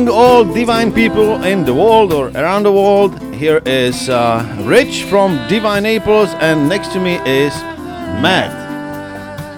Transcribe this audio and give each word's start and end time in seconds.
morning, 0.00 0.14
all 0.14 0.44
divine 0.44 0.92
people 0.92 1.42
in 1.44 1.64
the 1.64 1.74
world 1.74 2.12
or 2.12 2.28
around 2.28 2.62
the 2.62 2.72
world. 2.72 3.18
Here 3.34 3.60
is 3.66 4.08
uh, 4.08 4.44
Rich 4.64 5.04
from 5.04 5.36
Divine 5.48 5.82
Naples, 5.82 6.30
and 6.40 6.68
next 6.68 6.92
to 6.92 7.00
me 7.00 7.16
is 7.26 7.52
Matt. 8.22 8.50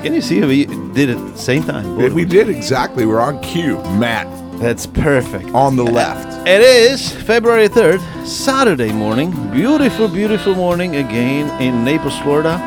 Can 0.03 0.15
you 0.15 0.21
see 0.21 0.41
we 0.41 0.67
did 0.67 1.11
it 1.11 1.17
at 1.17 1.33
the 1.33 1.39
same 1.39 1.63
time? 1.63 1.97
We 1.97 2.25
did 2.25 2.49
exactly. 2.49 3.07
We're 3.07 3.21
on 3.21 3.41
cue. 3.41 3.79
Matt 3.99 4.27
That's 4.59 4.87
perfect. 4.87 5.51
on 5.51 5.77
the 5.77 5.85
left. 5.85 6.47
It 6.49 6.61
is 6.61 7.13
February 7.13 7.69
3rd, 7.69 8.01
Saturday 8.27 8.93
morning. 8.93 9.31
Beautiful, 9.53 10.09
beautiful 10.09 10.55
morning 10.57 10.97
again 10.97 11.49
in 11.63 11.85
Naples, 11.85 12.19
Florida. 12.21 12.59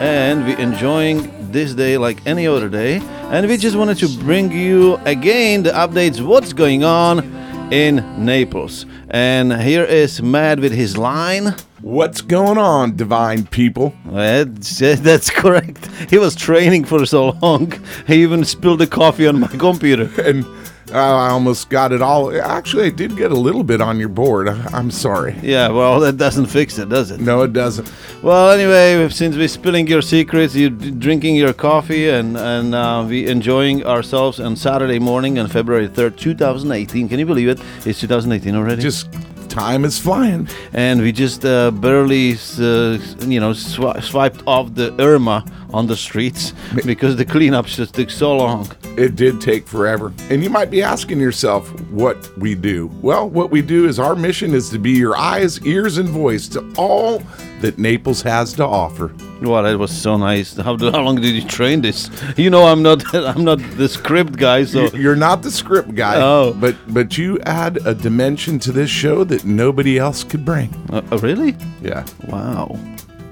And 0.00 0.44
we're 0.44 0.58
enjoying 0.60 1.50
this 1.50 1.74
day 1.74 1.98
like 1.98 2.24
any 2.26 2.46
other 2.46 2.68
day. 2.68 3.00
And 3.28 3.48
we 3.48 3.56
just 3.56 3.76
wanted 3.76 3.98
to 3.98 4.08
bring 4.18 4.52
you 4.52 4.94
again 5.04 5.64
the 5.64 5.70
updates 5.70 6.24
what's 6.24 6.52
going 6.52 6.84
on 6.84 7.24
in 7.72 8.24
Naples. 8.24 8.86
And 9.10 9.52
here 9.62 9.82
is 9.82 10.22
Matt 10.22 10.60
with 10.60 10.72
his 10.72 10.96
line. 10.96 11.56
What's 11.80 12.20
going 12.20 12.56
on, 12.56 12.94
divine 12.94 13.44
people? 13.46 13.94
That's, 14.06 14.78
that's 14.78 15.28
correct. 15.28 15.86
He 16.08 16.18
was 16.18 16.36
training 16.36 16.84
for 16.84 17.04
so 17.04 17.30
long. 17.42 17.72
He 18.06 18.22
even 18.22 18.44
spilled 18.44 18.78
the 18.78 18.86
coffee 18.86 19.26
on 19.26 19.40
my 19.40 19.48
computer. 19.48 20.08
And 20.22 20.46
uh, 20.92 20.98
I 20.98 21.30
almost 21.30 21.68
got 21.70 21.92
it 21.92 22.02
all. 22.02 22.34
Actually, 22.40 22.86
I 22.86 22.90
did 22.90 23.16
get 23.16 23.32
a 23.32 23.36
little 23.36 23.64
bit 23.64 23.80
on 23.80 23.98
your 23.98 24.08
board. 24.08 24.48
I'm 24.48 24.90
sorry. 24.90 25.36
Yeah, 25.42 25.68
well, 25.68 26.00
that 26.00 26.16
doesn't 26.16 26.46
fix 26.46 26.78
it, 26.78 26.88
does 26.88 27.10
it? 27.10 27.20
No, 27.20 27.42
it 27.42 27.52
doesn't. 27.52 27.90
Well, 28.22 28.50
anyway, 28.50 29.08
since 29.10 29.36
we're 29.36 29.48
spilling 29.48 29.86
your 29.86 30.02
secrets, 30.02 30.54
you 30.54 30.70
drinking 30.70 31.36
your 31.36 31.52
coffee, 31.52 32.08
and 32.08 32.36
and 32.36 32.74
uh, 32.74 33.04
we 33.08 33.26
enjoying 33.26 33.84
ourselves 33.84 34.40
on 34.40 34.56
Saturday 34.56 34.98
morning 34.98 35.38
on 35.38 35.48
February 35.48 35.88
third, 35.88 36.16
two 36.16 36.34
thousand 36.34 36.72
eighteen. 36.72 37.08
Can 37.08 37.18
you 37.18 37.26
believe 37.26 37.48
it? 37.48 37.60
It's 37.84 38.00
two 38.00 38.06
thousand 38.06 38.32
eighteen 38.32 38.54
already. 38.54 38.82
Just 38.82 39.08
time 39.48 39.84
is 39.84 39.98
flying. 39.98 40.48
and 40.72 41.00
we 41.00 41.12
just 41.12 41.44
uh, 41.44 41.70
barely, 41.70 42.32
uh, 42.32 42.98
you 43.26 43.40
know, 43.40 43.52
swi- 43.52 44.02
swiped 44.02 44.42
off 44.46 44.74
the 44.74 44.94
Irma 45.00 45.44
on 45.72 45.86
the 45.86 45.96
streets 45.96 46.52
because 46.84 47.16
the 47.16 47.24
cleanup 47.24 47.66
just 47.66 47.94
took 47.94 48.10
so 48.10 48.36
long. 48.36 48.70
It 48.96 49.16
did 49.16 49.40
take 49.40 49.66
forever. 49.66 50.12
And 50.30 50.42
you 50.42 50.50
might 50.50 50.70
be 50.70 50.82
asking 50.82 51.20
yourself 51.20 51.68
what 51.90 52.16
we 52.38 52.54
do. 52.54 52.90
Well, 53.02 53.28
what 53.28 53.50
we 53.50 53.62
do 53.62 53.86
is 53.86 53.98
our 53.98 54.14
mission 54.16 54.54
is 54.54 54.70
to 54.70 54.78
be 54.78 54.92
your 54.92 55.16
eyes, 55.16 55.60
ears, 55.66 55.98
and 55.98 56.08
voice 56.08 56.48
to 56.48 56.64
all 56.76 57.22
that 57.60 57.78
Naples 57.78 58.22
has 58.22 58.52
to 58.54 58.64
offer. 58.66 59.12
Wow, 59.42 59.62
that 59.62 59.78
was 59.78 59.90
so 59.90 60.16
nice. 60.16 60.56
How, 60.56 60.76
how 60.78 61.02
long 61.02 61.16
did 61.16 61.34
you 61.34 61.42
train 61.46 61.80
this? 61.82 62.10
You 62.36 62.50
know, 62.50 62.66
I'm 62.66 62.82
not 62.82 63.02
I'm 63.14 63.44
not 63.44 63.58
the 63.76 63.88
script 63.88 64.36
guy, 64.36 64.64
so 64.64 64.86
You're 64.94 65.16
not 65.16 65.42
the 65.42 65.50
script 65.50 65.94
guy, 65.94 66.16
Oh. 66.20 66.54
but 66.58 66.76
but 66.88 67.16
you 67.18 67.38
add 67.40 67.78
a 67.86 67.94
dimension 67.94 68.58
to 68.60 68.72
this 68.72 68.90
show 68.90 69.24
that 69.24 69.44
nobody 69.44 69.98
else 69.98 70.24
could 70.24 70.44
bring. 70.44 70.70
uh, 70.90 71.02
uh, 71.12 71.18
really? 71.18 71.54
Yeah. 71.82 72.04
Wow. 72.28 72.78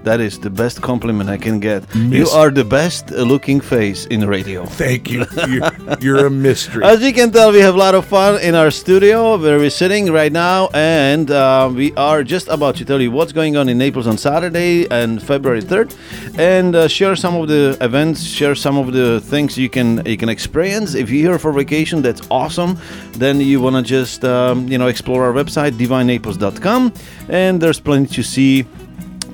That 0.04 0.20
is 0.20 0.38
the 0.38 0.50
best 0.50 0.82
compliment 0.82 1.30
I 1.30 1.38
can 1.38 1.60
get. 1.60 1.82
You 1.94 2.28
are 2.28 2.50
the 2.50 2.62
best 2.64 3.10
looking 3.10 3.58
face 3.58 4.04
in 4.04 4.26
radio. 4.28 4.66
Thank 4.66 5.10
you. 5.10 5.24
You're, 5.48 5.70
you're 6.00 6.26
a 6.26 6.30
mystery. 6.30 6.84
As 6.84 7.02
you 7.02 7.12
can 7.12 7.32
tell, 7.32 7.52
we 7.52 7.60
have 7.60 7.74
a 7.74 7.78
lot 7.78 7.94
of 7.94 8.04
fun 8.04 8.40
in 8.42 8.54
our 8.54 8.70
studio 8.70 9.38
where 9.38 9.58
we're 9.58 9.70
sitting 9.70 10.12
right 10.12 10.30
now, 10.30 10.68
and 10.74 11.30
uh, 11.30 11.70
we 11.74 11.94
are 11.94 12.22
just 12.22 12.48
about 12.48 12.76
to 12.76 12.84
tell 12.84 13.00
you 13.00 13.10
what's 13.10 13.32
going 13.32 13.56
on 13.56 13.68
in 13.70 13.78
Naples 13.78 14.06
on 14.06 14.18
Saturday 14.18 14.86
and 14.90 15.22
February 15.22 15.62
3rd, 15.62 15.96
and 16.38 16.76
uh, 16.76 16.86
share 16.86 17.16
some 17.16 17.34
of 17.36 17.48
the 17.48 17.76
events, 17.80 18.22
share 18.22 18.54
some 18.54 18.76
of 18.76 18.92
the 18.92 19.20
things 19.22 19.56
you 19.56 19.70
can 19.70 20.04
you 20.04 20.18
can 20.18 20.28
experience. 20.28 20.94
If 20.94 21.08
you're 21.10 21.30
here 21.30 21.38
for 21.38 21.52
vacation, 21.52 22.02
that's 22.02 22.22
awesome. 22.30 22.78
Then 23.12 23.40
you 23.40 23.60
want 23.60 23.76
to 23.76 23.82
just 23.82 24.22
um, 24.24 24.68
you 24.68 24.76
know 24.76 24.88
explore 24.88 25.24
our 25.24 25.32
website 25.32 25.72
divinenaples.com, 25.72 26.92
and 27.28 27.60
there's 27.60 27.80
plenty 27.80 28.14
to 28.14 28.22
see 28.22 28.66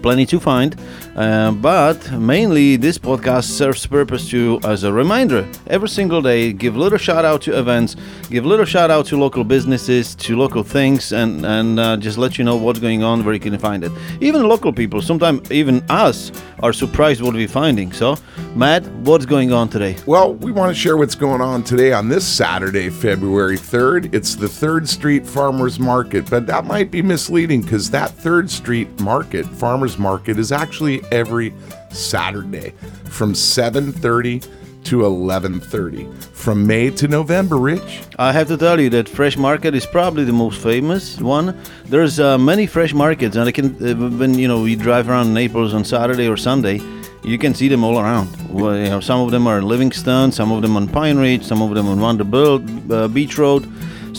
plenty 0.00 0.26
to 0.26 0.40
find 0.40 0.76
uh, 1.16 1.50
but 1.52 2.12
mainly 2.12 2.76
this 2.76 2.98
podcast 2.98 3.44
serves 3.44 3.86
purpose 3.86 4.28
to 4.30 4.60
as 4.64 4.84
a 4.84 4.92
reminder 4.92 5.46
every 5.66 5.88
single 5.88 6.22
day 6.22 6.52
give 6.52 6.76
little 6.76 6.98
shout 6.98 7.24
out 7.24 7.42
to 7.42 7.58
events 7.58 7.96
give 8.30 8.46
little 8.46 8.64
shout 8.64 8.90
out 8.90 9.06
to 9.06 9.16
local 9.16 9.44
businesses 9.44 10.14
to 10.14 10.36
local 10.36 10.62
things 10.62 11.12
and 11.12 11.44
and 11.44 11.80
uh, 11.80 11.96
just 11.96 12.18
let 12.18 12.38
you 12.38 12.44
know 12.44 12.56
what's 12.56 12.78
going 12.78 13.02
on 13.02 13.24
where 13.24 13.34
you 13.34 13.40
can 13.40 13.58
find 13.58 13.84
it. 13.84 13.92
Even 14.20 14.48
local 14.48 14.72
people 14.72 15.02
sometimes 15.02 15.50
even 15.50 15.84
us 15.90 16.30
are 16.62 16.72
surprised 16.72 17.22
what 17.22 17.34
we're 17.34 17.48
finding. 17.48 17.92
So 17.92 18.16
matt 18.54 18.86
what's 19.04 19.26
going 19.26 19.52
on 19.52 19.68
today? 19.68 19.96
Well, 20.06 20.34
we 20.34 20.52
want 20.52 20.74
to 20.74 20.80
share 20.80 20.96
what's 20.96 21.14
going 21.14 21.40
on 21.40 21.62
today 21.64 21.92
on 21.92 22.08
this 22.08 22.26
Saturday, 22.26 22.90
February 22.90 23.56
3rd. 23.56 24.14
It's 24.14 24.34
the 24.34 24.46
3rd 24.46 24.86
Street 24.86 25.26
Farmers 25.26 25.78
Market, 25.78 26.28
but 26.30 26.46
that 26.46 26.64
might 26.64 26.90
be 26.90 27.02
misleading 27.02 27.62
because 27.62 27.90
that 27.90 28.10
3rd 28.10 28.48
Street 28.48 29.00
Market, 29.00 29.46
Farmers 29.46 29.98
Market, 29.98 30.38
is 30.38 30.52
actually 30.52 30.99
every 31.10 31.52
Saturday 31.90 32.72
from 33.04 33.34
7:30 33.34 34.42
to 34.84 35.04
11:30 35.04 36.06
from 36.32 36.66
May 36.66 36.90
to 36.90 37.06
November, 37.06 37.56
Rich. 37.56 38.00
I 38.18 38.32
have 38.32 38.48
to 38.48 38.56
tell 38.56 38.80
you 38.80 38.88
that 38.90 39.08
Fresh 39.08 39.36
Market 39.36 39.74
is 39.74 39.86
probably 39.86 40.24
the 40.24 40.32
most 40.32 40.60
famous 40.62 41.20
one. 41.20 41.56
There's 41.84 42.18
uh, 42.18 42.38
many 42.38 42.66
fresh 42.66 42.94
markets, 42.94 43.36
and 43.36 43.48
I 43.48 43.52
can 43.52 43.66
uh, 43.76 43.94
when 44.18 44.34
you 44.38 44.48
know 44.48 44.64
you 44.64 44.76
drive 44.76 45.08
around 45.08 45.34
Naples 45.34 45.74
on 45.74 45.84
Saturday 45.84 46.28
or 46.28 46.36
Sunday, 46.36 46.80
you 47.22 47.38
can 47.38 47.54
see 47.54 47.68
them 47.68 47.84
all 47.84 47.98
around. 47.98 48.28
Well, 48.48 48.76
you 48.76 48.90
know, 48.90 49.00
some 49.00 49.20
of 49.20 49.30
them 49.30 49.46
are 49.46 49.58
in 49.58 49.68
Livingston, 49.68 50.32
some 50.32 50.50
of 50.52 50.62
them 50.62 50.76
on 50.76 50.88
Pine 50.88 51.18
Ridge, 51.18 51.44
some 51.44 51.62
of 51.62 51.74
them 51.74 51.86
on 51.86 52.00
Vanderbilt 52.00 52.62
uh, 52.90 53.08
Beach 53.08 53.36
Road. 53.38 53.70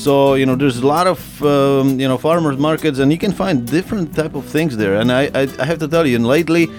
So 0.03 0.34
you 0.34 0.47
know, 0.47 0.56
there's 0.56 0.78
a 0.78 0.88
lot 0.88 1.06
of 1.06 1.19
um, 1.44 2.00
you 2.00 2.07
know 2.07 2.17
farmers 2.17 2.57
markets, 2.57 2.97
and 2.97 3.12
you 3.12 3.19
can 3.19 3.31
find 3.31 3.67
different 3.67 4.16
type 4.16 4.34
of 4.34 4.45
things 4.45 4.75
there. 4.75 4.95
And 4.95 5.12
I 5.12 5.23
I, 5.41 5.44
I 5.59 5.66
have 5.66 5.79
to 5.79 5.88
tell 5.88 6.07
you, 6.07 6.16
and 6.16 6.25
lately. 6.25 6.69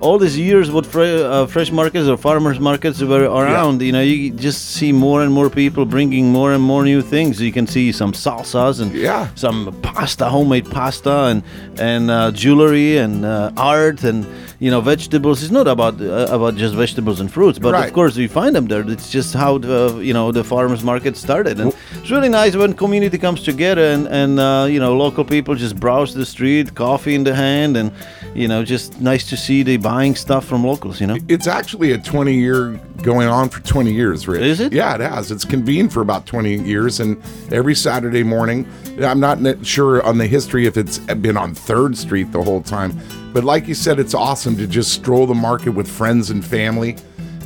All 0.00 0.18
these 0.18 0.38
years, 0.38 0.70
what 0.70 0.84
fre- 0.84 1.02
uh, 1.24 1.46
fresh 1.46 1.70
markets 1.72 2.06
or 2.08 2.16
farmers 2.16 2.60
markets 2.60 3.00
were 3.02 3.24
around, 3.24 3.80
you 3.82 3.92
know, 3.92 4.02
you 4.02 4.30
just 4.30 4.70
see 4.76 4.92
more 4.92 5.22
and 5.22 5.32
more 5.32 5.48
people 5.48 5.84
bringing 5.86 6.30
more 6.30 6.52
and 6.52 6.62
more 6.62 6.84
new 6.84 7.00
things. 7.02 7.40
You 7.40 7.50
can 7.52 7.66
see 7.66 7.92
some 7.92 8.12
salsas 8.12 8.80
and 8.80 8.92
Yeah. 8.94 9.28
some 9.34 9.74
pasta, 9.82 10.26
homemade 10.28 10.70
pasta, 10.70 11.16
and 11.30 11.42
and 11.78 12.10
uh, 12.10 12.30
jewelry 12.32 12.98
and 12.98 13.24
uh, 13.24 13.50
art 13.56 14.04
and 14.04 14.26
you 14.60 14.70
know 14.70 14.80
vegetables. 14.80 15.42
It's 15.42 15.52
not 15.52 15.66
about 15.66 15.94
uh, 16.00 16.26
about 16.36 16.56
just 16.56 16.74
vegetables 16.74 17.20
and 17.20 17.30
fruits, 17.30 17.58
but 17.58 17.72
Right. 17.72 17.86
of 17.88 17.92
course 17.94 18.16
we 18.16 18.26
find 18.28 18.54
them 18.54 18.66
there. 18.68 18.84
It's 18.90 19.10
just 19.10 19.34
how 19.34 19.58
the 19.58 19.98
you 20.08 20.12
know 20.12 20.30
the 20.32 20.44
farmers 20.44 20.82
market 20.84 21.16
started, 21.16 21.58
and 21.60 21.72
it's 22.00 22.10
really 22.10 22.28
nice 22.28 22.54
when 22.54 22.74
community 22.74 23.18
comes 23.18 23.42
together 23.42 23.84
and 23.94 24.06
and 24.08 24.38
uh, 24.38 24.66
you 24.74 24.78
know 24.78 24.94
local 24.96 25.24
people 25.24 25.54
just 25.54 25.74
browse 25.80 26.12
the 26.14 26.26
street, 26.26 26.74
coffee 26.74 27.14
in 27.14 27.24
the 27.24 27.34
hand, 27.34 27.76
and 27.76 27.90
you 28.34 28.46
know 28.48 28.62
just 28.62 29.00
nice 29.00 29.24
to 29.30 29.36
see 29.36 29.62
they 29.62 29.76
buying 29.86 30.16
stuff 30.16 30.44
from 30.44 30.64
locals. 30.64 31.00
You 31.00 31.06
know. 31.06 31.16
It's 31.28 31.46
actually 31.46 31.92
a 31.92 31.98
20 31.98 32.34
year 32.34 32.72
going 33.02 33.28
on 33.28 33.48
for 33.48 33.60
20 33.60 33.92
years, 33.92 34.26
Rich. 34.26 34.42
Is 34.42 34.58
it? 34.58 34.72
Yeah, 34.72 34.96
it 34.96 35.00
has. 35.00 35.30
It's 35.30 35.44
convened 35.44 35.92
for 35.92 36.00
about 36.00 36.26
20 36.26 36.56
years, 36.64 36.98
and 36.98 37.22
every 37.52 37.76
Saturday 37.76 38.24
morning, 38.24 38.66
I'm 39.00 39.20
not 39.20 39.38
sure 39.64 40.02
on 40.02 40.18
the 40.18 40.26
history 40.26 40.66
if 40.66 40.76
it's 40.76 40.98
been 40.98 41.36
on 41.36 41.54
Third 41.54 41.96
Street 41.96 42.32
the 42.32 42.42
whole 42.42 42.62
time, 42.62 43.00
but 43.32 43.44
like 43.44 43.68
you 43.68 43.74
said, 43.74 44.00
it's 44.00 44.12
awesome 44.12 44.56
to 44.56 44.66
just 44.66 44.92
stroll 44.92 45.24
the 45.24 45.34
market 45.34 45.70
with 45.70 45.86
friends 45.88 46.30
and 46.30 46.44
family. 46.44 46.96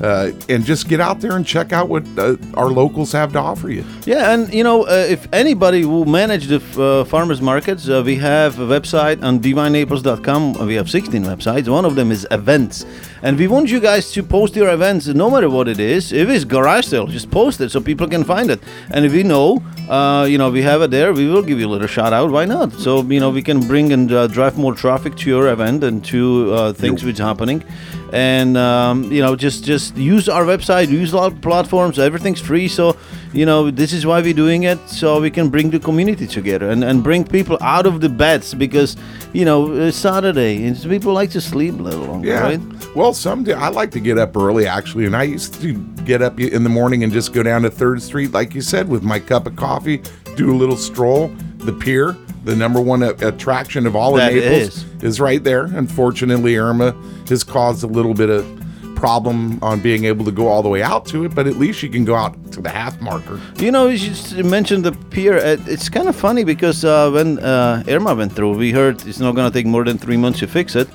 Uh, 0.00 0.32
and 0.48 0.64
just 0.64 0.88
get 0.88 1.00
out 1.00 1.20
there 1.20 1.36
and 1.36 1.46
check 1.46 1.72
out 1.72 1.88
what 1.88 2.06
uh, 2.16 2.36
our 2.54 2.68
locals 2.68 3.12
have 3.12 3.32
to 3.32 3.38
offer 3.38 3.68
you. 3.70 3.84
Yeah, 4.06 4.32
and 4.32 4.52
you 4.52 4.64
know, 4.64 4.84
uh, 4.84 5.06
if 5.08 5.28
anybody 5.32 5.84
will 5.84 6.06
manage 6.06 6.46
the 6.46 6.60
uh, 6.82 7.04
farmers 7.04 7.42
markets, 7.42 7.88
uh, 7.88 8.02
we 8.04 8.16
have 8.16 8.58
a 8.58 8.66
website 8.66 9.22
on 9.22 9.40
divinenaples.com. 9.40 10.66
We 10.66 10.74
have 10.74 10.88
16 10.88 11.24
websites. 11.24 11.68
One 11.68 11.84
of 11.84 11.96
them 11.96 12.10
is 12.10 12.26
events. 12.30 12.86
And 13.22 13.38
we 13.38 13.46
want 13.48 13.68
you 13.68 13.80
guys 13.80 14.10
to 14.12 14.22
post 14.22 14.56
your 14.56 14.70
events 14.70 15.06
no 15.06 15.28
matter 15.30 15.50
what 15.50 15.68
it 15.68 15.78
is. 15.78 16.10
If 16.12 16.28
it's 16.30 16.44
garage 16.44 16.86
sale, 16.86 17.06
just 17.06 17.30
post 17.30 17.60
it 17.60 17.70
so 17.70 17.80
people 17.80 18.08
can 18.08 18.24
find 18.24 18.50
it. 18.50 18.60
And 18.90 19.04
if 19.04 19.12
we 19.12 19.22
know, 19.22 19.62
uh, 19.90 20.24
you 20.28 20.38
know, 20.38 20.50
we 20.50 20.62
have 20.62 20.80
it 20.80 20.90
there, 20.90 21.12
we 21.12 21.28
will 21.28 21.42
give 21.42 21.60
you 21.60 21.66
a 21.66 21.72
little 21.74 21.86
shout 21.86 22.12
out. 22.14 22.30
Why 22.30 22.46
not? 22.46 22.72
So, 22.72 23.02
you 23.02 23.20
know, 23.20 23.28
we 23.30 23.42
can 23.42 23.60
bring 23.60 23.92
and 23.92 24.10
uh, 24.10 24.26
drive 24.26 24.56
more 24.56 24.74
traffic 24.74 25.16
to 25.16 25.28
your 25.28 25.48
event 25.48 25.84
and 25.84 26.02
to 26.06 26.54
uh, 26.54 26.72
things 26.72 27.04
which 27.04 27.20
are 27.20 27.26
happening. 27.26 27.62
And, 28.12 28.56
um, 28.56 29.12
you 29.12 29.20
know, 29.20 29.36
just, 29.36 29.64
just 29.64 29.96
use 29.96 30.28
our 30.28 30.44
website, 30.44 30.88
use 30.88 31.14
our 31.14 31.30
platforms. 31.30 31.98
Everything's 31.98 32.40
free. 32.40 32.66
So, 32.68 32.96
you 33.32 33.46
know, 33.46 33.70
this 33.70 33.92
is 33.92 34.04
why 34.04 34.20
we're 34.20 34.34
doing 34.34 34.64
it. 34.64 34.78
So 34.88 35.20
we 35.20 35.30
can 35.30 35.48
bring 35.48 35.70
the 35.70 35.78
community 35.78 36.26
together 36.26 36.70
and, 36.70 36.82
and 36.82 37.04
bring 37.04 37.22
people 37.24 37.56
out 37.60 37.86
of 37.86 38.00
the 38.00 38.08
beds 38.08 38.52
because, 38.54 38.96
you 39.32 39.44
know, 39.44 39.72
it's 39.74 39.96
Saturday 39.96 40.66
and 40.66 40.76
people 40.82 41.12
like 41.12 41.30
to 41.32 41.40
sleep 41.40 41.78
a 41.78 41.82
little 41.82 42.06
longer, 42.06 42.28
Yeah. 42.28 42.40
right? 42.42 42.60
Well, 42.96 43.09
someday 43.14 43.52
I 43.54 43.68
like 43.68 43.90
to 43.92 44.00
get 44.00 44.18
up 44.18 44.36
early 44.36 44.66
actually, 44.66 45.06
and 45.06 45.14
I 45.16 45.22
used 45.24 45.60
to 45.60 45.74
get 46.04 46.22
up 46.22 46.38
in 46.40 46.62
the 46.64 46.68
morning 46.70 47.04
and 47.04 47.12
just 47.12 47.32
go 47.32 47.42
down 47.42 47.62
to 47.62 47.70
Third 47.70 48.02
Street, 48.02 48.32
like 48.32 48.54
you 48.54 48.60
said, 48.62 48.88
with 48.88 49.02
my 49.02 49.18
cup 49.18 49.46
of 49.46 49.56
coffee, 49.56 50.02
do 50.36 50.52
a 50.52 50.56
little 50.56 50.76
stroll. 50.76 51.28
The 51.58 51.72
pier, 51.74 52.16
the 52.44 52.56
number 52.56 52.80
one 52.80 53.02
attraction 53.02 53.86
of 53.86 53.94
all 53.94 54.14
That 54.14 54.32
of 54.32 54.38
Naples, 54.38 54.84
is. 54.84 55.02
is 55.04 55.20
right 55.20 55.44
there. 55.44 55.64
Unfortunately, 55.64 56.56
Irma 56.56 56.92
has 57.28 57.44
caused 57.44 57.82
a 57.84 57.86
little 57.86 58.14
bit 58.14 58.30
of 58.30 58.46
problem 58.96 59.58
on 59.62 59.80
being 59.80 60.04
able 60.04 60.24
to 60.26 60.30
go 60.32 60.46
all 60.48 60.62
the 60.62 60.68
way 60.68 60.82
out 60.82 61.06
to 61.06 61.24
it, 61.24 61.34
but 61.34 61.46
at 61.46 61.56
least 61.56 61.82
you 61.82 61.88
can 61.88 62.04
go 62.04 62.14
out 62.14 62.34
to 62.52 62.60
the 62.60 62.68
half 62.68 63.00
marker. 63.00 63.40
You 63.56 63.70
know, 63.70 63.88
you 63.88 64.44
mentioned 64.44 64.84
the 64.84 64.92
pier. 65.10 65.36
Uh, 65.38 65.56
It's 65.66 65.88
kind 65.88 66.08
of 66.08 66.16
funny 66.16 66.44
because 66.44 66.84
uh, 66.84 67.10
when 67.10 67.38
uh, 67.38 67.82
Irma 67.88 68.14
went 68.14 68.32
through, 68.32 68.56
we 68.56 68.72
heard 68.72 69.06
it's 69.06 69.18
not 69.20 69.34
going 69.34 69.50
to 69.50 69.58
take 69.58 69.66
more 69.66 69.84
than 69.84 69.96
three 69.98 70.16
months 70.18 70.40
to 70.40 70.46
fix 70.46 70.76
it. 70.76 70.88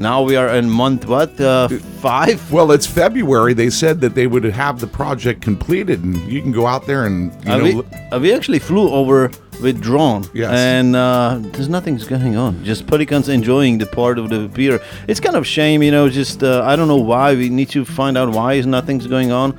Now 0.00 0.22
we 0.22 0.36
are 0.36 0.48
in 0.56 0.70
month 0.70 1.06
what 1.06 1.40
uh, 1.40 1.68
five? 2.00 2.52
Well, 2.52 2.70
it's 2.70 2.86
February. 2.86 3.52
They 3.54 3.70
said 3.70 4.00
that 4.02 4.14
they 4.14 4.26
would 4.28 4.44
have 4.44 4.78
the 4.80 4.86
project 4.86 5.42
completed, 5.42 6.04
and 6.04 6.16
you 6.30 6.40
can 6.40 6.52
go 6.52 6.66
out 6.66 6.86
there 6.86 7.04
and 7.06 7.32
you 7.44 7.52
Uh, 7.52 7.56
know. 7.56 7.64
we, 7.64 7.82
uh, 8.12 8.18
we 8.20 8.32
actually 8.32 8.60
flew 8.60 8.88
over 8.90 9.30
with 9.60 9.80
drone, 9.80 10.24
Yes. 10.34 10.50
and 10.52 10.94
uh, 10.94 11.40
there's 11.52 11.68
nothing's 11.68 12.04
going 12.04 12.36
on. 12.36 12.62
Just 12.64 12.86
Pelicans 12.86 13.28
enjoying 13.28 13.78
the 13.78 13.86
part 13.86 14.16
of 14.20 14.28
the 14.30 14.48
pier. 14.54 14.78
It's 15.08 15.18
kind 15.18 15.34
of 15.34 15.44
shame, 15.44 15.82
you 15.82 15.90
know. 15.90 16.08
Just 16.08 16.42
uh, 16.44 16.62
I 16.64 16.76
don't 16.76 16.86
know 16.86 17.02
why. 17.12 17.34
We 17.34 17.48
need 17.48 17.68
to 17.70 17.84
find 17.84 18.16
out 18.16 18.28
why 18.30 18.54
is 18.54 18.66
nothing's 18.66 19.08
going 19.08 19.32
on, 19.32 19.52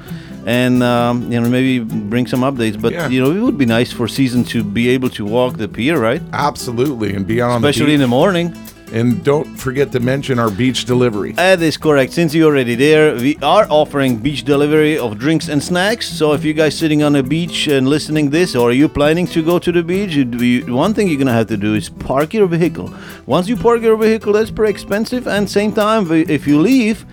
and 0.45 0.81
um, 0.83 1.29
you 1.29 1.37
know 1.41 1.49
maybe 1.49 1.79
bring 2.13 2.27
some 2.27 2.41
updates. 2.49 2.77
But 2.81 2.93
Yeah. 2.93 3.09
you 3.09 3.19
know 3.21 3.31
it 3.37 3.41
would 3.41 3.57
be 3.57 3.65
nice 3.65 3.91
for 3.91 4.07
season 4.07 4.45
to 4.53 4.63
be 4.63 4.87
able 4.95 5.09
to 5.19 5.25
walk 5.25 5.57
the 5.57 5.67
pier, 5.67 5.99
right? 5.99 6.21
Absolutely, 6.31 7.13
and 7.13 7.27
be 7.27 7.41
on 7.41 7.57
Especially 7.57 7.87
the 7.87 7.93
in 7.95 7.99
the 7.99 8.07
morning. 8.21 8.53
And 8.91 9.23
don't 9.23 9.55
forget 9.55 9.91
to 9.91 9.99
mention 9.99 10.39
our 10.39 10.49
beach 10.49 10.85
delivery. 10.85 11.33
That 11.33 11.61
is 11.61 11.77
correct. 11.77 12.13
Since 12.13 12.33
you're 12.33 12.49
already 12.51 12.75
there, 12.75 13.15
we 13.15 13.37
are 13.37 13.67
offering 13.69 14.17
beach 14.17 14.43
delivery 14.43 14.97
of 14.97 15.19
drinks 15.19 15.47
and 15.47 15.61
snacks. 15.61 16.07
So 16.07 16.33
if 16.33 16.43
you 16.43 16.53
guys 16.53 16.77
sitting 16.77 17.03
on 17.03 17.15
a 17.15 17.23
beach 17.23 17.67
and 17.67 17.87
listening 17.87 18.29
this, 18.29 18.55
or 18.55 18.69
are 18.69 18.73
you 18.73 18.89
planning 18.89 19.27
to 19.27 19.43
go 19.43 19.59
to 19.59 19.71
the 19.71 19.83
beach, 19.83 20.15
you, 20.15 20.75
one 20.75 20.93
thing 20.93 21.07
you're 21.07 21.19
gonna 21.19 21.33
have 21.33 21.47
to 21.47 21.57
do 21.57 21.75
is 21.75 21.89
park 21.89 22.33
your 22.33 22.47
vehicle. 22.47 22.93
Once 23.25 23.47
you 23.47 23.55
park 23.55 23.81
your 23.81 23.97
vehicle, 23.97 24.33
that's 24.33 24.51
pretty 24.51 24.71
expensive. 24.71 25.27
And 25.27 25.49
same 25.49 25.71
time, 25.71 26.11
if 26.11 26.47
you 26.47 26.59
leave, 26.59 27.05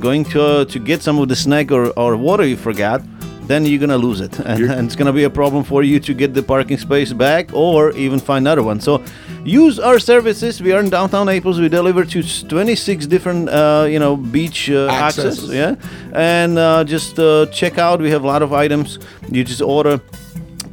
going 0.00 0.24
to 0.24 0.64
to 0.64 0.78
get 0.78 1.02
some 1.02 1.18
of 1.18 1.28
the 1.28 1.36
snack 1.36 1.70
or, 1.70 1.90
or 1.98 2.16
water 2.16 2.44
you 2.44 2.56
forgot. 2.56 3.02
Then 3.46 3.66
you're 3.66 3.80
gonna 3.80 3.98
lose 3.98 4.20
it, 4.20 4.38
and, 4.50 4.70
and 4.70 4.86
it's 4.86 4.96
gonna 4.96 5.12
be 5.12 5.24
a 5.24 5.30
problem 5.30 5.64
for 5.64 5.82
you 5.82 5.98
to 6.00 6.14
get 6.14 6.32
the 6.34 6.42
parking 6.42 6.78
space 6.78 7.12
back, 7.12 7.52
or 7.52 7.92
even 7.92 8.18
find 8.20 8.46
another 8.46 8.62
one. 8.62 8.80
So, 8.80 9.02
use 9.44 9.78
our 9.78 9.98
services. 9.98 10.62
We 10.62 10.72
are 10.72 10.80
in 10.80 10.90
downtown 10.90 11.26
Naples. 11.26 11.60
We 11.60 11.68
deliver 11.68 12.04
to 12.04 12.22
26 12.48 13.06
different, 13.06 13.48
uh, 13.48 13.86
you 13.88 13.98
know, 13.98 14.16
beach 14.16 14.70
uh, 14.70 14.88
access. 14.88 15.42
Yeah, 15.42 15.74
and 16.12 16.56
uh, 16.58 16.84
just 16.84 17.18
uh, 17.18 17.46
check 17.46 17.78
out. 17.78 18.00
We 18.00 18.10
have 18.10 18.24
a 18.24 18.26
lot 18.26 18.42
of 18.42 18.52
items. 18.52 18.98
You 19.30 19.42
just 19.44 19.60
order, 19.60 20.00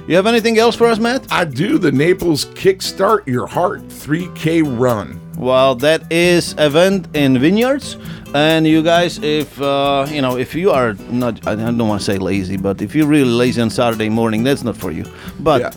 You 0.07 0.17
have 0.17 0.27
anything 0.27 0.59
else 0.59 0.77
for 0.77 0.87
us, 0.87 0.99
Matt? 0.99 1.27
I 1.33 1.45
do 1.47 1.79
the 1.79 1.91
Naples 1.91 2.45
Kickstart 2.45 3.27
Your 3.27 3.47
Heart 3.47 3.89
3K 3.89 4.63
Run. 4.79 5.19
Well, 5.39 5.75
that 5.77 6.13
is 6.13 6.55
event 6.59 7.09
in 7.17 7.39
Vineyards, 7.39 7.97
and 8.35 8.67
you 8.67 8.83
guys, 8.83 9.19
if 9.23 9.59
uh, 9.61 10.07
you 10.11 10.21
know, 10.21 10.37
if 10.37 10.55
you 10.55 10.71
are 10.71 10.93
not, 11.11 11.47
I 11.47 11.55
don't 11.55 11.79
want 11.89 12.01
to 12.01 12.05
say 12.05 12.19
lazy, 12.19 12.59
but 12.59 12.83
if 12.83 12.95
you're 12.95 13.07
really 13.07 13.31
lazy 13.31 13.63
on 13.63 13.71
Saturday 13.71 14.11
morning, 14.11 14.45
that's 14.45 14.63
not 14.63 14.77
for 14.77 14.91
you. 14.93 15.05
But 15.41 15.61
Yeah. 15.63 15.71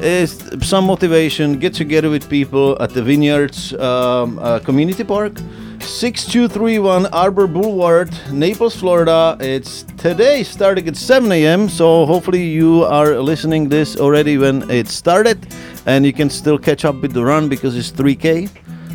it's 0.00 0.66
some 0.66 0.86
motivation. 0.86 1.58
Get 1.58 1.74
together 1.74 2.08
with 2.08 2.28
people 2.30 2.76
at 2.80 2.90
the 2.90 3.02
Vineyards 3.02 3.74
um, 3.74 4.38
uh, 4.38 4.60
Community 4.60 5.02
Park. 5.04 5.32
6231 5.82 7.06
Arbor 7.06 7.46
Boulevard, 7.46 8.10
Naples, 8.30 8.74
Florida. 8.76 9.36
It's 9.40 9.82
today 9.98 10.42
starting 10.42 10.86
at 10.88 10.96
7 10.96 11.30
a.m. 11.32 11.68
So 11.68 12.06
hopefully 12.06 12.42
you 12.44 12.84
are 12.84 13.16
listening 13.20 13.68
this 13.68 13.96
already 13.96 14.38
when 14.38 14.68
it 14.70 14.88
started, 14.88 15.46
and 15.86 16.06
you 16.06 16.12
can 16.12 16.30
still 16.30 16.58
catch 16.58 16.84
up 16.84 16.96
with 17.02 17.12
the 17.12 17.24
run 17.24 17.48
because 17.48 17.76
it's 17.76 17.90
3K. 17.90 18.48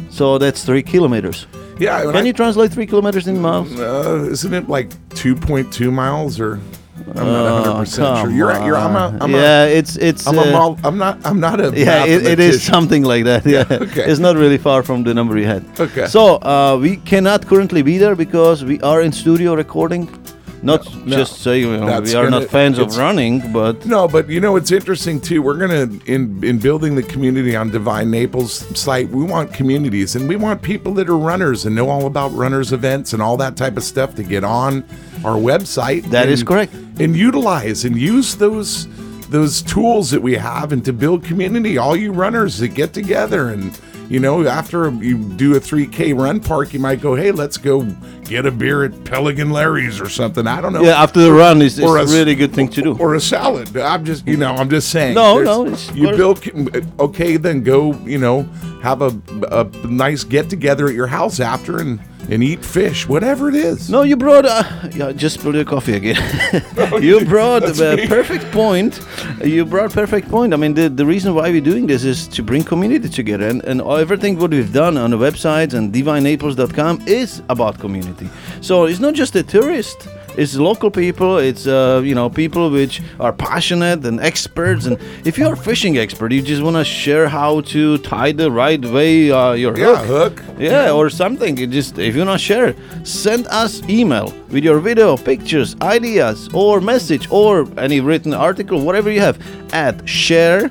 So 0.10 0.38
that's 0.38 0.64
three 0.64 0.82
kilometers. 0.82 1.46
Yeah. 1.78 2.02
Can 2.04 2.16
I- 2.16 2.22
you 2.24 2.34
translate 2.34 2.72
three 2.72 2.88
kilometers 2.88 3.28
in 3.28 3.40
miles? 3.42 3.78
Uh, 3.78 4.28
isn't 4.32 4.54
it 4.54 4.68
like 4.70 4.90
2.2 5.10 5.92
miles 5.92 6.40
or 6.40 6.60
I'm 7.16 7.16
not 7.16 7.64
100 7.64 7.80
percent 7.80 7.96
sure. 7.96 8.06
Oh, 8.06 8.22
Come 8.24 8.36
You're 8.36 8.52
you're 8.66 8.76
I'm 8.78 8.96
a. 8.96 9.18
I'm 9.22 9.32
yeah, 9.32 9.66
a, 9.66 9.78
it's 9.78 9.96
it's. 9.98 10.28
I'm 10.28 10.38
uh, 10.40 10.44
a 10.44 10.52
mal- 10.52 10.80
I'm 10.84 10.98
not 10.98 11.26
I'm 11.26 11.40
not 11.40 11.60
a 11.60 11.72
yeah, 11.76 12.06
it, 12.06 12.26
it 12.26 12.40
is 12.40 12.62
something 12.64 13.04
like 13.04 13.24
that. 13.26 13.46
Yeah, 13.46 13.66
okay. 13.70 14.04
it's 14.10 14.20
not 14.20 14.36
really 14.36 14.58
far 14.58 14.84
from 14.84 15.04
the 15.04 15.14
number 15.14 15.38
you 15.38 15.46
had. 15.48 15.64
Okay. 15.80 16.08
So 16.08 16.36
uh, 16.42 16.78
we 16.82 16.98
cannot 16.98 17.46
currently 17.48 17.82
be 17.82 17.98
there 17.98 18.16
because 18.16 18.64
we 18.64 18.82
are 18.82 19.02
in 19.02 19.12
studio 19.12 19.56
recording. 19.56 20.10
Not 20.64 20.92
No, 21.06 21.18
just 21.18 21.44
saying 21.44 21.66
you 21.66 21.78
know, 21.78 22.02
we 22.02 22.16
are 22.16 22.24
gonna- 22.26 22.40
not 22.40 22.50
fans 22.50 22.80
of 22.80 22.98
running, 22.98 23.54
but 23.54 23.86
No, 23.86 24.08
but 24.08 24.28
you 24.28 24.40
know 24.40 24.56
it's 24.56 24.72
interesting 24.72 25.22
too. 25.22 25.44
We're 25.44 25.58
gonna 25.58 25.88
in 26.08 26.44
in 26.44 26.58
building 26.58 26.96
the 26.96 27.04
community 27.04 27.56
on 27.56 27.70
Divine 27.70 28.10
Naples 28.10 28.66
site. 28.78 29.08
We 29.10 29.24
want 29.24 29.54
communities, 29.54 30.16
and 30.16 30.28
we 30.28 30.36
want 30.36 30.64
people 30.64 30.96
that 30.96 31.10
are 31.10 31.18
runners 31.18 31.66
and 31.66 31.76
know 31.76 31.90
all 31.90 32.08
about 32.08 32.34
runners 32.34 32.74
events 32.74 33.14
and 33.14 33.22
all 33.22 33.38
that 33.38 33.56
type 33.56 33.78
of 33.78 33.84
stuff 33.84 34.16
to 34.16 34.24
get 34.24 34.44
on 34.44 34.84
our 35.24 35.36
website. 35.38 36.04
That 36.10 36.28
is 36.28 36.42
correct. 36.44 36.74
And 37.00 37.16
utilize 37.16 37.86
and 37.86 37.96
use 37.98 38.36
those 38.36 38.88
those 39.30 39.62
tools 39.62 40.10
that 40.12 40.22
we 40.22 40.36
have 40.36 40.72
and 40.72 40.84
to 40.86 40.94
build 40.94 41.24
community. 41.24 41.78
All 41.78 41.96
you 41.96 42.12
runners 42.12 42.58
that 42.60 42.70
get 42.70 42.94
together 42.94 43.50
and. 43.50 43.78
You 44.10 44.22
know, 44.22 44.48
after 44.48 44.90
you 44.90 45.18
do 45.18 45.58
a 45.58 45.60
3K 45.60 46.18
run 46.18 46.40
park, 46.40 46.74
you 46.74 46.80
might 46.80 47.02
go, 47.02 47.14
"Hey, 47.14 47.32
let's 47.34 47.58
go 47.58 47.84
get 48.24 48.46
a 48.46 48.52
beer 48.52 48.86
at 48.86 49.04
Pelican 49.04 49.50
Larry's 49.50 50.00
or 50.00 50.08
something." 50.08 50.48
I 50.48 50.62
don't 50.62 50.72
know. 50.72 50.82
yeah, 50.82 51.04
after 51.04 51.20
the 51.20 51.34
run 51.34 51.62
is, 51.62 51.78
is 51.78 51.84
Or 51.84 51.98
a 51.98 52.06
really 52.06 52.34
good 52.34 52.54
thing 52.54 52.70
to 52.70 52.82
do. 52.82 52.98
or 53.00 53.16
a 53.16 53.20
salad. 53.20 53.76
I'm 53.76 54.06
just, 54.06 54.26
you 54.26 54.38
know, 54.38 54.56
I'm 54.56 54.70
just 54.70 54.92
saying. 54.92 55.14
No, 55.14 55.42
no, 55.42 55.66
it's- 55.66 55.92
You 55.94 56.08
build, 56.16 56.42
okay, 57.02 57.36
then 57.36 57.64
go, 57.64 57.96
you 58.06 58.18
know, 58.18 58.44
have 58.82 59.02
a, 59.02 59.12
a 59.52 59.66
nice 59.86 60.24
get 60.24 60.50
together 60.50 60.88
at 60.88 60.94
your 60.94 61.08
house 61.08 61.42
after 61.42 61.78
and 61.80 62.00
and 62.30 62.44
eat 62.44 62.64
fish, 62.64 63.08
whatever 63.08 63.50
it 63.50 63.56
is. 63.56 63.90
No, 63.90 64.04
you 64.04 64.18
brought. 64.18 64.46
Uh, 64.46 64.64
yeah, 64.92 65.12
just 65.12 65.40
put 65.40 65.54
the 65.54 65.66
coffee 65.66 65.94
again. 65.94 66.22
you 67.02 67.26
brought 67.34 67.64
That's 67.64 67.80
a 67.80 68.08
perfect 68.08 68.52
point. 68.52 69.02
You 69.44 69.66
brought 69.66 69.92
perfect 69.92 70.30
point. 70.30 70.54
I 70.54 70.58
mean, 70.58 70.74
the, 70.74 70.90
the 70.90 71.06
reason 71.06 71.34
why 71.34 71.50
we're 71.50 71.62
doing 71.62 71.88
this 71.88 72.04
is 72.04 72.28
to 72.30 72.44
bring 72.44 72.64
community 72.64 73.10
together, 73.10 73.48
and 73.48 73.64
and 73.64 73.82
everything 73.82 74.38
what 74.40 74.52
we've 74.52 74.74
done 74.74 74.98
on 74.98 75.12
the 75.12 75.18
websites 75.18 75.74
and 75.74 75.94
divinenaples.com 75.94 77.04
is 77.08 77.42
about 77.50 77.80
community. 77.80 78.30
So 78.62 78.86
it's 78.86 79.00
not 79.00 79.14
just 79.14 79.36
a 79.36 79.44
tourist. 79.44 80.08
It's 80.38 80.56
local 80.56 80.92
people. 80.92 81.38
It's 81.40 81.66
uh, 81.68 82.02
you 82.06 82.14
know 82.16 82.30
people 82.30 82.70
which 82.70 83.02
are 83.20 83.34
passionate 83.34 84.06
and 84.06 84.20
experts. 84.22 84.86
And 84.86 84.98
if 85.26 85.38
you're 85.38 85.54
a 85.54 85.58
fishing 85.58 85.98
expert, 85.98 86.32
you 86.32 86.42
just 86.42 86.62
want 86.62 86.76
to 86.78 86.84
share 86.86 87.28
how 87.28 87.62
to 87.74 87.98
tie 88.00 88.32
the 88.32 88.50
right 88.52 88.84
way 88.86 89.32
uh, 89.32 89.54
your 89.54 89.76
Yeah, 89.78 89.98
hook. 90.06 90.40
hook. 90.40 90.44
Yeah, 90.60 90.92
or 90.92 91.10
something. 91.10 91.58
You 91.58 91.68
just 91.68 91.98
if 91.98 92.16
you 92.16 92.24
want 92.26 92.40
to 92.40 92.46
share, 92.46 92.76
send 93.04 93.48
us 93.48 93.82
email 93.90 94.32
with 94.50 94.64
your 94.64 94.80
video, 94.80 95.18
pictures, 95.18 95.76
ideas, 95.82 96.50
or 96.54 96.82
message, 96.82 97.28
or 97.32 97.66
any 97.80 98.00
written 98.00 98.34
article, 98.34 98.80
whatever 98.82 99.10
you 99.12 99.22
have, 99.22 99.38
at 99.74 100.08
share 100.08 100.70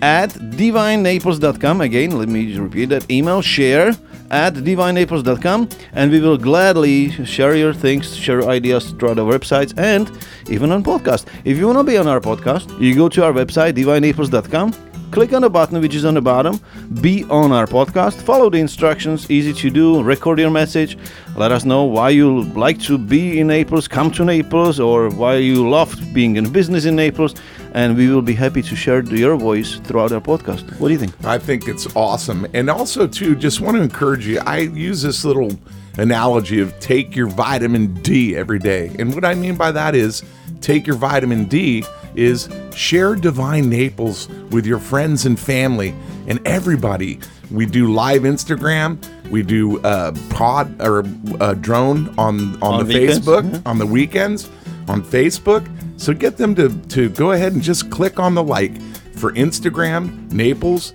at 0.00 0.30
divinenaples.com. 0.56 1.80
Again, 1.80 2.12
let 2.18 2.28
me 2.28 2.56
repeat 2.56 2.86
that 2.90 3.10
email 3.10 3.42
share 3.42 3.92
at 4.30 4.54
divinenaples.com 4.54 5.68
and 5.92 6.10
we 6.10 6.20
will 6.20 6.38
gladly 6.38 7.10
share 7.24 7.56
your 7.56 7.74
things, 7.74 8.16
share 8.16 8.48
ideas 8.48 8.92
throughout 8.92 9.18
our 9.18 9.30
websites 9.38 9.76
and 9.78 10.10
even 10.50 10.72
on 10.72 10.82
podcast. 10.82 11.26
If 11.44 11.58
you 11.58 11.66
want 11.66 11.78
to 11.78 11.84
be 11.84 11.96
on 11.96 12.06
our 12.06 12.20
podcast, 12.20 12.80
you 12.80 12.94
go 12.94 13.08
to 13.08 13.24
our 13.24 13.32
website, 13.32 13.72
divinenaples.com, 13.74 14.72
click 15.10 15.32
on 15.32 15.42
the 15.42 15.50
button 15.50 15.80
which 15.80 15.94
is 15.94 16.04
on 16.04 16.14
the 16.14 16.20
bottom, 16.20 16.60
be 17.00 17.24
on 17.24 17.52
our 17.52 17.66
podcast, 17.66 18.14
follow 18.22 18.50
the 18.50 18.58
instructions, 18.58 19.30
easy 19.30 19.52
to 19.52 19.70
do, 19.70 20.02
record 20.02 20.38
your 20.38 20.50
message, 20.50 20.98
let 21.36 21.52
us 21.52 21.64
know 21.64 21.84
why 21.84 22.10
you 22.10 22.42
like 22.54 22.80
to 22.82 22.98
be 22.98 23.40
in 23.40 23.46
Naples, 23.48 23.88
come 23.88 24.10
to 24.12 24.24
Naples, 24.24 24.80
or 24.80 25.10
why 25.10 25.36
you 25.36 25.68
love 25.68 25.94
being 26.12 26.36
in 26.36 26.50
business 26.50 26.84
in 26.84 26.96
Naples, 26.96 27.34
and 27.72 27.96
we 27.96 28.08
will 28.08 28.22
be 28.22 28.34
happy 28.34 28.62
to 28.62 28.76
share 28.76 29.02
your 29.04 29.36
voice 29.36 29.78
throughout 29.80 30.12
our 30.12 30.20
podcast. 30.20 30.78
What 30.78 30.88
do 30.88 30.94
you 30.94 31.00
think? 31.00 31.12
I 31.24 31.38
think 31.38 31.68
it's 31.68 31.86
awesome. 31.94 32.46
And 32.54 32.68
also, 32.68 33.06
too, 33.06 33.34
just 33.36 33.60
want 33.60 33.76
to 33.76 33.82
encourage 33.82 34.26
you. 34.26 34.40
I 34.40 34.58
use 34.58 35.02
this 35.02 35.24
little 35.24 35.52
analogy 35.98 36.60
of 36.60 36.78
take 36.80 37.14
your 37.16 37.26
vitamin 37.26 37.92
D 38.02 38.36
every 38.36 38.58
day. 38.58 38.94
And 38.98 39.14
what 39.14 39.24
I 39.24 39.34
mean 39.34 39.56
by 39.56 39.72
that 39.72 39.94
is 39.94 40.22
take 40.60 40.86
your 40.86 40.96
vitamin 40.96 41.44
D 41.44 41.84
is 42.14 42.48
share 42.74 43.14
Divine 43.14 43.68
Naples 43.68 44.28
with 44.50 44.66
your 44.66 44.78
friends 44.78 45.26
and 45.26 45.38
family 45.38 45.94
and 46.26 46.40
everybody. 46.46 47.20
We 47.50 47.66
do 47.66 47.92
live 47.92 48.22
Instagram. 48.22 48.98
We 49.30 49.42
do 49.42 49.80
uh, 49.82 50.12
pod 50.30 50.80
or 50.80 51.04
uh, 51.40 51.54
drone 51.54 52.08
on 52.18 52.60
on, 52.62 52.62
On 52.62 52.86
the 52.86 52.94
weekends, 52.94 53.26
Facebook 53.26 53.52
yeah. 53.52 53.60
on 53.66 53.78
the 53.78 53.86
weekends 53.86 54.50
on 54.88 55.02
Facebook. 55.02 55.68
So 56.00 56.12
get 56.12 56.36
them 56.36 56.54
to 56.54 56.68
to 56.68 57.08
go 57.10 57.32
ahead 57.32 57.52
and 57.52 57.62
just 57.62 57.90
click 57.90 58.18
on 58.18 58.34
the 58.34 58.42
like 58.42 58.80
for 59.12 59.32
Instagram 59.32 60.30
Naples, 60.32 60.92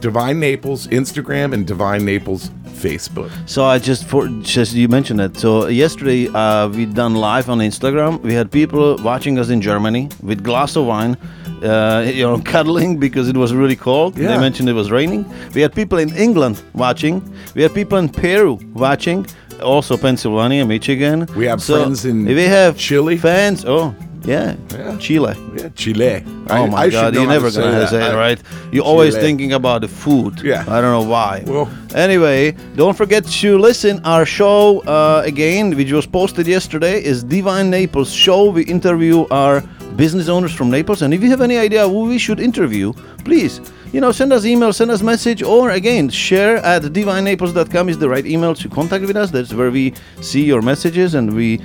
Divine 0.00 0.40
Naples 0.40 0.86
Instagram, 0.88 1.52
and 1.52 1.66
Divine 1.66 2.04
Naples 2.04 2.50
Facebook. 2.80 3.30
So 3.46 3.64
I 3.64 3.78
just 3.78 4.04
for 4.04 4.28
just 4.42 4.74
you 4.74 4.88
mentioned 4.88 5.20
it. 5.20 5.36
So 5.36 5.68
yesterday 5.68 6.28
uh, 6.28 6.68
we 6.68 6.86
done 6.86 7.14
live 7.14 7.48
on 7.48 7.58
Instagram. 7.58 8.20
We 8.22 8.34
had 8.34 8.50
people 8.50 8.96
watching 9.02 9.38
us 9.38 9.48
in 9.50 9.60
Germany 9.60 10.08
with 10.22 10.42
glass 10.42 10.76
of 10.76 10.86
wine, 10.86 11.16
uh, 11.62 12.10
you 12.18 12.24
know, 12.26 12.38
cuddling 12.40 12.98
because 12.98 13.28
it 13.28 13.36
was 13.36 13.52
really 13.54 13.76
cold. 13.76 14.14
They 14.14 14.38
mentioned 14.38 14.68
it 14.68 14.78
was 14.84 14.90
raining. 14.90 15.24
We 15.54 15.60
had 15.60 15.72
people 15.74 15.98
in 15.98 16.10
England 16.16 16.62
watching. 16.74 17.14
We 17.54 17.62
had 17.62 17.74
people 17.74 17.98
in 17.98 18.08
Peru 18.08 18.58
watching. 18.74 19.26
Also 19.62 19.96
Pennsylvania, 19.98 20.64
Michigan. 20.64 21.26
We 21.36 21.44
have 21.44 21.60
So 21.60 21.74
friends 21.74 22.06
in 22.06 22.24
we 22.24 22.44
have 22.44 22.78
Chile. 22.78 23.18
Fans. 23.18 23.64
Oh 23.66 23.94
yeah, 24.24 24.54
Yeah. 24.70 24.96
Chile. 24.98 25.34
Yeah, 25.56 25.68
Chile. 25.74 26.24
Oh 26.50 26.66
my 26.66 26.88
God! 26.88 27.14
You're 27.14 27.26
never 27.26 27.50
gonna 27.50 27.86
say 27.88 28.10
it 28.10 28.14
right. 28.14 28.40
You're 28.72 28.84
always 28.84 29.14
thinking 29.16 29.52
about 29.52 29.80
the 29.80 29.88
food. 29.88 30.40
Yeah. 30.42 30.64
I 30.68 30.80
don't 30.80 30.92
know 30.92 31.08
why. 31.08 31.44
Well- 31.46 31.68
anyway, 31.94 32.54
don't 32.76 32.96
forget 32.96 33.24
to 33.40 33.58
listen 33.58 34.00
our 34.04 34.24
show 34.26 34.80
uh, 34.80 35.22
again, 35.24 35.76
which 35.76 35.92
was 35.92 36.06
posted 36.06 36.46
yesterday. 36.46 37.02
Is 37.02 37.22
Divine 37.24 37.70
Naples 37.70 38.12
show. 38.12 38.50
We 38.50 38.62
interview 38.64 39.26
our 39.30 39.62
business 39.96 40.28
owners 40.28 40.52
from 40.54 40.70
Naples, 40.70 41.02
and 41.02 41.12
if 41.14 41.22
you 41.22 41.30
have 41.30 41.40
any 41.40 41.56
idea 41.58 41.88
who 41.88 42.02
we 42.08 42.18
should 42.18 42.40
interview, 42.40 42.92
please. 43.24 43.60
You 43.92 44.00
know, 44.00 44.12
send 44.12 44.32
us 44.32 44.44
email, 44.44 44.72
send 44.72 44.92
us 44.92 45.02
message, 45.02 45.42
or 45.42 45.70
again, 45.70 46.08
share 46.10 46.58
at 46.58 46.82
divinenaples.com 46.82 47.88
is 47.88 47.98
the 47.98 48.08
right 48.08 48.24
email 48.24 48.54
to 48.54 48.68
contact 48.68 49.04
with 49.04 49.16
us. 49.16 49.32
That's 49.32 49.52
where 49.52 49.72
we 49.72 49.94
see 50.20 50.44
your 50.44 50.62
messages 50.62 51.14
and 51.16 51.34
we 51.34 51.60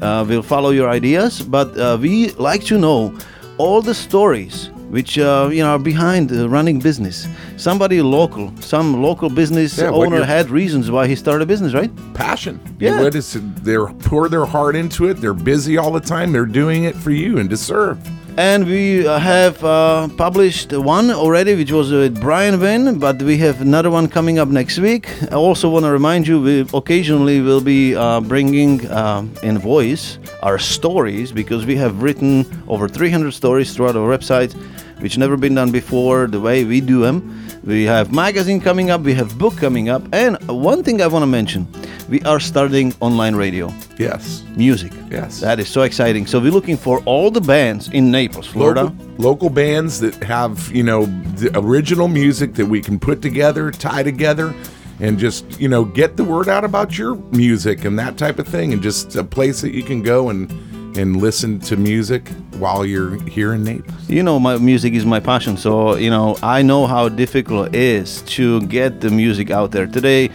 uh, 0.00 0.24
will 0.28 0.42
follow 0.42 0.70
your 0.70 0.88
ideas. 0.88 1.42
But 1.42 1.76
uh, 1.78 1.98
we 2.00 2.30
like 2.32 2.64
to 2.64 2.78
know 2.78 3.14
all 3.58 3.82
the 3.82 3.94
stories 3.94 4.70
which 4.90 5.18
uh, 5.18 5.48
you 5.50 5.62
know 5.62 5.70
are 5.70 5.78
behind 5.78 6.30
uh, 6.30 6.48
running 6.48 6.78
business. 6.78 7.26
Somebody 7.56 8.02
local, 8.02 8.52
some 8.60 9.02
local 9.02 9.30
business 9.30 9.78
Yeah, 9.78 9.90
owner 9.90 10.22
had 10.22 10.50
reasons 10.50 10.90
why 10.90 11.06
he 11.06 11.16
started 11.16 11.42
a 11.42 11.46
business, 11.46 11.72
right? 11.72 11.90
passion. 12.14 12.60
Yeah. 12.78 13.00
What 13.00 13.14
is 13.14 13.38
they're 13.62 13.86
pour 13.86 14.28
their 14.28 14.44
heart 14.44 14.76
into 14.76 15.08
it. 15.08 15.14
They're 15.14 15.32
busy 15.32 15.78
all 15.78 15.90
the 15.92 16.00
time. 16.14 16.30
They're 16.32 16.44
doing 16.44 16.84
it 16.84 16.94
for 16.94 17.10
you 17.10 17.38
and 17.38 17.48
to 17.50 17.56
serve. 17.56 17.98
And 18.38 18.66
we 18.66 19.06
uh, 19.06 19.18
have 19.18 19.62
uh, 19.62 20.08
published 20.16 20.72
one 20.72 21.10
already, 21.10 21.54
which 21.54 21.70
was 21.70 21.92
with 21.92 22.18
Brian 22.18 22.58
Wynn, 22.58 22.98
but 22.98 23.20
we 23.20 23.36
have 23.38 23.60
another 23.60 23.90
one 23.90 24.08
coming 24.08 24.38
up 24.38 24.48
next 24.48 24.78
week. 24.78 25.06
I 25.30 25.34
also 25.34 25.68
want 25.68 25.84
to 25.84 25.90
remind 25.90 26.26
you, 26.26 26.40
we 26.40 26.60
occasionally 26.72 27.42
will 27.42 27.60
be 27.60 27.94
uh, 27.94 28.20
bringing 28.22 28.90
um 28.90 29.30
in 29.42 29.58
voice 29.58 30.18
our 30.42 30.58
stories 30.58 31.30
because 31.30 31.66
we 31.66 31.76
have 31.76 32.02
written 32.02 32.46
over 32.68 32.88
300 32.88 33.32
stories 33.32 33.74
throughout 33.74 33.96
our 33.96 34.08
website, 34.08 34.54
which 35.02 35.18
never 35.18 35.36
been 35.36 35.54
done 35.54 35.70
before. 35.70 36.26
The 36.26 36.40
way 36.40 36.64
we 36.64 36.80
do 36.80 37.02
them, 37.02 37.20
we 37.64 37.84
have 37.84 38.12
magazine 38.12 38.62
coming 38.62 38.90
up, 38.90 39.02
we 39.02 39.12
have 39.12 39.36
book 39.36 39.58
coming 39.58 39.90
up, 39.90 40.02
and 40.14 40.38
one 40.48 40.82
thing 40.82 41.02
I 41.02 41.06
want 41.06 41.22
to 41.22 41.26
mention: 41.26 41.68
we 42.08 42.20
are 42.22 42.40
starting 42.40 42.94
online 43.00 43.34
radio 43.34 43.72
Yes. 43.98 44.42
music. 44.56 44.92
Yes. 45.10 45.40
That 45.40 45.60
is 45.60 45.68
so 45.68 45.82
exciting. 45.82 46.26
So 46.26 46.40
we're 46.40 46.50
looking 46.52 46.76
for 46.76 47.00
all 47.04 47.30
the 47.30 47.40
bands 47.40 47.88
in 47.88 48.10
Naples, 48.10 48.46
Florida. 48.46 48.84
Local, 48.84 49.06
local 49.18 49.50
bands 49.50 50.00
that 50.00 50.14
have, 50.24 50.70
you 50.74 50.82
know, 50.82 51.06
the 51.36 51.50
original 51.58 52.08
music 52.08 52.54
that 52.54 52.66
we 52.66 52.80
can 52.80 52.98
put 52.98 53.22
together, 53.22 53.70
tie 53.70 54.02
together, 54.02 54.54
and 55.00 55.18
just, 55.18 55.60
you 55.60 55.68
know, 55.68 55.84
get 55.84 56.16
the 56.16 56.24
word 56.24 56.48
out 56.48 56.64
about 56.64 56.98
your 56.98 57.14
music 57.32 57.84
and 57.84 57.98
that 57.98 58.16
type 58.16 58.38
of 58.38 58.46
thing, 58.46 58.72
and 58.72 58.82
just 58.82 59.16
a 59.16 59.24
place 59.24 59.60
that 59.62 59.72
you 59.72 59.82
can 59.82 60.02
go 60.02 60.28
and 60.30 60.50
and 60.94 61.16
listen 61.22 61.58
to 61.58 61.74
music 61.74 62.28
while 62.58 62.84
you're 62.84 63.18
here 63.22 63.54
in 63.54 63.64
Naples. 63.64 63.96
You 64.10 64.22
know, 64.22 64.38
my 64.38 64.58
music 64.58 64.92
is 64.92 65.06
my 65.06 65.20
passion. 65.20 65.56
So, 65.56 65.96
you 65.96 66.10
know, 66.10 66.36
I 66.42 66.60
know 66.60 66.86
how 66.86 67.08
difficult 67.08 67.68
it 67.68 67.74
is 67.76 68.20
to 68.36 68.60
get 68.66 69.00
the 69.00 69.08
music 69.08 69.50
out 69.50 69.70
there. 69.70 69.86
Today, 69.86 70.30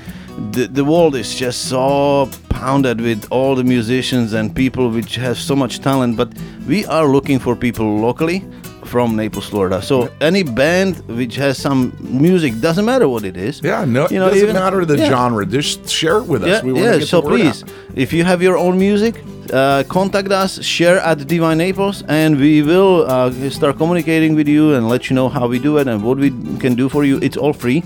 the, 0.51 0.67
the 0.67 0.85
world 0.85 1.15
is 1.15 1.33
just 1.33 1.67
so 1.67 2.29
pounded 2.49 3.01
with 3.01 3.27
all 3.31 3.55
the 3.55 3.63
musicians 3.63 4.33
and 4.33 4.55
people 4.55 4.89
which 4.89 5.15
have 5.15 5.37
so 5.37 5.55
much 5.55 5.79
talent, 5.79 6.15
but 6.15 6.31
we 6.67 6.85
are 6.85 7.07
looking 7.07 7.39
for 7.39 7.55
people 7.55 7.97
locally 7.97 8.45
from 8.87 9.15
Naples, 9.15 9.47
Florida. 9.49 9.81
So 9.81 10.09
any 10.21 10.43
band 10.43 10.93
which 11.19 11.35
has 11.35 11.57
some 11.57 11.93
music, 11.99 12.59
doesn't 12.61 12.85
matter 12.85 13.07
what 13.07 13.23
it 13.25 13.37
is. 13.37 13.61
Yeah, 13.63 13.85
no, 13.85 14.07
You 14.09 14.19
know, 14.19 14.27
it 14.27 14.31
doesn't 14.31 14.49
even- 14.49 14.55
matter 14.63 14.85
the 14.85 14.97
yeah. 14.97 15.09
genre. 15.09 15.45
Just 15.45 15.87
share 15.89 16.17
it 16.17 16.27
with 16.27 16.41
us. 16.43 16.49
Yeah, 16.49 16.61
we 16.67 16.71
want 16.73 16.85
yeah. 16.85 16.93
to 16.93 16.99
get 16.99 17.07
so 17.07 17.21
please, 17.21 17.63
out. 17.63 17.69
if 17.95 18.13
you 18.13 18.23
have 18.23 18.41
your 18.41 18.57
own 18.57 18.77
music, 18.79 19.15
uh, 19.53 19.83
contact 19.87 20.31
us, 20.31 20.51
share 20.63 20.99
at 20.99 21.17
Divine 21.27 21.57
Naples, 21.59 22.03
and 22.07 22.37
we 22.37 22.61
will 22.61 23.05
uh, 23.07 23.31
start 23.49 23.77
communicating 23.77 24.35
with 24.35 24.47
you 24.47 24.73
and 24.75 24.89
let 24.89 25.09
you 25.09 25.15
know 25.15 25.29
how 25.29 25.47
we 25.47 25.59
do 25.59 25.77
it 25.77 25.87
and 25.87 26.03
what 26.03 26.17
we 26.17 26.29
can 26.59 26.75
do 26.75 26.89
for 26.89 27.03
you. 27.05 27.17
It's 27.21 27.37
all 27.37 27.53
free, 27.53 27.81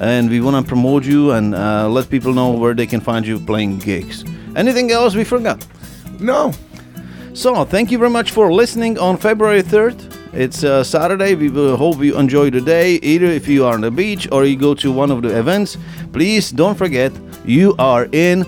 and 0.00 0.28
we 0.30 0.40
want 0.40 0.56
to 0.56 0.62
promote 0.68 1.04
you 1.04 1.30
and 1.32 1.54
uh, 1.54 1.88
let 1.88 2.10
people 2.10 2.32
know 2.34 2.50
where 2.50 2.74
they 2.74 2.86
can 2.86 3.00
find 3.00 3.26
you 3.26 3.38
playing 3.38 3.78
gigs. 3.78 4.24
Anything 4.54 4.90
else 4.90 5.14
we 5.14 5.24
forgot? 5.24 5.58
No, 6.20 6.52
So, 7.34 7.64
thank 7.66 7.90
you 7.92 7.98
very 7.98 8.10
much 8.10 8.30
for 8.30 8.50
listening 8.50 8.98
on 8.98 9.16
February 9.18 9.62
3rd. 9.62 10.15
It's 10.36 10.62
uh, 10.64 10.84
Saturday. 10.84 11.34
We 11.34 11.48
will 11.48 11.76
hope 11.76 12.02
you 12.02 12.18
enjoy 12.18 12.50
the 12.50 12.60
day. 12.60 12.96
Either 12.96 13.26
if 13.26 13.48
you 13.48 13.64
are 13.64 13.74
on 13.74 13.80
the 13.80 13.90
beach 13.90 14.28
or 14.30 14.44
you 14.44 14.56
go 14.56 14.74
to 14.74 14.92
one 14.92 15.10
of 15.10 15.22
the 15.22 15.38
events, 15.38 15.78
please 16.12 16.50
don't 16.50 16.76
forget 16.76 17.12
you 17.44 17.74
are 17.78 18.06
in 18.12 18.44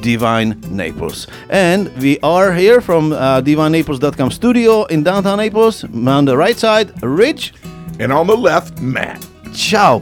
Divine 0.00 0.60
Naples. 0.70 1.26
And 1.50 1.90
we 1.98 2.18
are 2.20 2.52
here 2.54 2.80
from 2.80 3.12
uh, 3.12 3.40
divinenaples.com 3.40 4.30
studio 4.30 4.84
in 4.84 5.02
downtown 5.02 5.38
Naples. 5.38 5.84
On 5.84 6.24
the 6.24 6.36
right 6.36 6.56
side, 6.56 6.92
Rich. 7.02 7.52
and 7.98 8.12
on 8.12 8.26
the 8.26 8.36
left, 8.36 8.80
Matt. 8.80 9.26
Ciao. 9.52 10.00